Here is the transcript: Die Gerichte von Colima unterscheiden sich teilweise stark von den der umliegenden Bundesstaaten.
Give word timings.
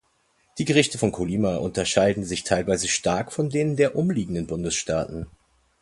Die 0.57 0.65
Gerichte 0.65 0.97
von 0.97 1.11
Colima 1.11 1.57
unterscheiden 1.57 2.23
sich 2.23 2.43
teilweise 2.43 2.87
stark 2.87 3.31
von 3.31 3.51
den 3.51 3.75
der 3.75 3.95
umliegenden 3.95 4.47
Bundesstaaten. 4.47 5.27